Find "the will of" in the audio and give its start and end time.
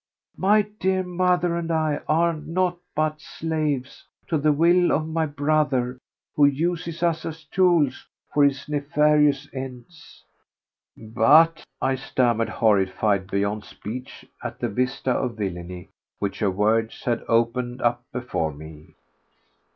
4.39-5.07